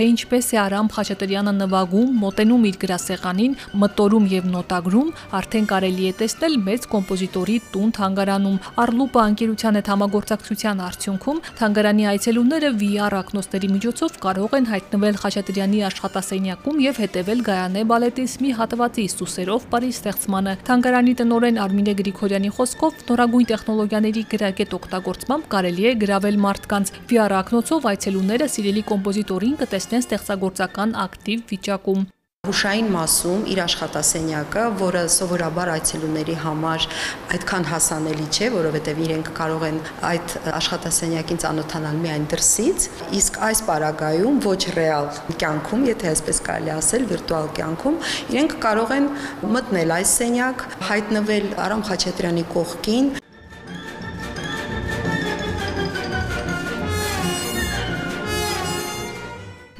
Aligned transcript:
թե 0.00 0.06
ինչպես 0.08 0.46
է 0.54 0.56
Արամ 0.56 0.86
Խաչատրյանը 0.94 1.52
նվագում, 1.58 2.12
մոտենում 2.22 2.62
իր 2.70 2.76
գրասեղանին, 2.80 3.54
մտորում 3.80 4.28
եւ 4.32 4.44
նոտագրում, 4.48 5.08
արդեն 5.36 5.66
կարելի 5.68 6.06
է 6.08 6.12
տեսնել 6.20 6.54
մեծ 6.68 6.86
կոմպոզիտորի 6.94 7.56
տուն 7.74 7.90
թանգարանում։ 7.98 8.56
Արլուպա 8.80 9.24
անկերության 9.28 9.76
հետ 9.76 9.90
համագործակցության 9.92 10.80
արդյունքում 10.88 11.42
թանգարանի 11.60 12.06
այցելուները 12.14 12.70
VR 12.80 13.16
ակնոցների 13.20 13.68
միջոցով 13.76 14.16
կարող 14.24 14.56
են 14.56 14.70
հայտնվել 14.72 15.20
Խաչատրյանի 15.20 15.84
աշխատասենյակում 15.90 16.80
եւ 16.80 17.02
հետեւել 17.04 17.44
Գայանե 17.50 17.84
բալետիզմի 17.92 18.50
հատվածի 18.56 19.06
սուսերով 19.20 19.68
բարի 19.68 19.92
ստեղծմանը։ 20.00 20.56
Թանգարանի 20.70 21.14
տնօրեն 21.20 21.60
Արմինե 21.60 21.94
Գրիգորյանի 22.00 22.54
խոսքով 22.56 23.04
նորագույն 23.10 23.48
տեխնոլոգիաների 23.52 24.24
գրագետ 24.32 24.74
օգտագործմամբ 24.80 25.48
կարելի 25.50 25.84
է 25.90 25.94
գրավել 26.00 26.40
մարդկանց։ 26.46 26.94
VR 27.10 27.36
ակնոցով 27.40 27.88
այցելուները 27.90 28.50
սիրելի 28.54 28.84
կոմպոզիտորին 28.90 29.56
կտեսնեն 29.60 29.89
տեսնեն 29.90 30.04
ստեղծագործական 30.06 30.90
ակտիվ 31.02 31.40
վիճակում 31.50 32.02
հուշային 32.46 32.86
մասում 32.94 33.40
իր 33.52 33.60
աշխատասենյակը, 33.64 34.62
որը 34.80 35.00
սովորաբար 35.14 35.70
այցելուների 35.72 36.36
համար 36.44 36.86
այդքան 37.34 37.66
հասանելի 37.70 38.26
չէ, 38.30 38.48
որովհետև 38.54 39.00
իրենք 39.06 39.30
կարող 39.40 39.64
են 39.66 39.80
այդ 40.10 40.36
աշխատասենյակին 40.60 41.42
ծանոթանալ 41.44 41.98
միայն 42.06 42.26
դրսից, 42.32 42.88
իսկ 43.20 43.40
այս 43.50 43.62
պարագայում 43.70 44.40
ոչ 44.46 44.60
ռեալ 44.78 45.10
կյանքում, 45.42 45.86
եթե 45.90 46.10
այսպես 46.14 46.42
կարելի 46.48 46.74
ասել, 46.78 47.08
վիրտուալ 47.10 47.50
կյանքում, 47.58 47.98
իրենք 48.30 48.60
կարող 48.66 48.94
են 49.00 49.10
մտնել 49.58 49.96
այս 49.98 50.14
սենյակ, 50.20 50.68
հայտնվել 50.94 51.50
Արամ 51.66 51.84
Խաչատրյանի 51.90 52.46
կողքին, 52.54 53.12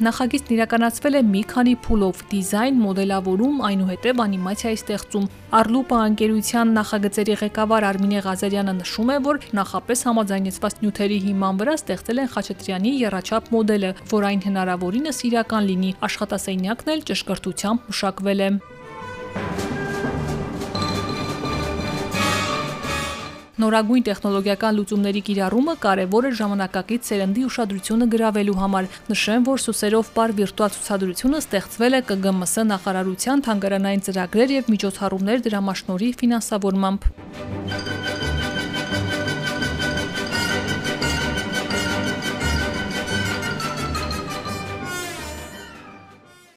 Նախագիծն 0.01 0.53
իրականացվել 0.55 1.15
է 1.19 1.19
մի 1.29 1.41
քանի 1.51 1.73
փուլով՝ 1.85 2.21
դիզայն, 2.31 2.77
մոդելավորում, 2.81 3.59
այնուհետև 3.67 4.23
անիմացիայի 4.23 4.79
ստեղծում։ 4.79 5.27
Arlupa 5.59 5.99
անկերության 6.07 6.73
նախագծերի 6.77 7.35
ղեկավար 7.43 7.87
Արմինե 7.91 8.23
Ղազարյանը 8.25 8.75
նշում 8.81 9.13
է, 9.13 9.19
որ 9.29 9.41
նախապես 9.61 10.03
համաձայնեցված 10.09 10.81
նյութերի 10.81 11.21
հիման 11.29 11.61
վրա 11.61 11.77
ստեղծել 11.85 12.25
են 12.25 12.33
Խաչատրյանի 12.33 12.97
երաչափ 13.05 13.53
մոդելը, 13.53 13.95
որ 14.09 14.29
այն 14.31 14.45
հնարավորինս 14.49 15.25
իրական 15.29 15.69
լինի։ 15.69 15.95
Աշխատասենյակն 16.09 16.93
էլ 16.97 17.09
ճշգրտությամբ 17.11 17.89
մշակվել 17.93 18.41
է։ 18.41 18.53
Նորագույն 23.61 24.05
տեխնոլոգիական 24.07 24.75
լուծումների 24.77 25.21
կիրառումը 25.27 25.75
կարևոր 25.83 26.27
է 26.27 26.31
ժամանակակից 26.39 27.11
սերնդի 27.11 27.43
ուշադրությունը 27.49 28.07
գրավելու 28.15 28.57
համար։ 28.61 28.89
Նշեմ, 29.11 29.45
որ 29.51 29.63
Սուսերով 29.67 30.11
պար 30.17 30.35
վիրտուալ 30.41 30.73
ցուցադրությունը 30.79 31.43
ստեղծվել 31.45 31.99
է 31.99 32.01
ԿԳՄՍ 32.09 32.67
նախարարության 32.73 33.45
թանգարանային 33.45 34.05
ծրագրեր 34.09 34.57
եւ 34.57 34.75
միջոցառումներ 34.75 35.47
դրամաշնորհի 35.47 36.13
ֆինանսավորմամբ։ 36.23 37.90